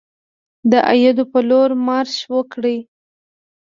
[0.71, 2.77] د ایدو په لور مارش وکړي.